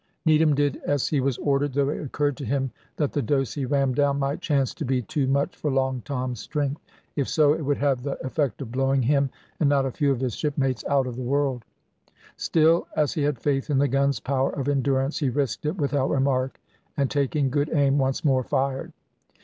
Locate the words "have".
7.77-8.01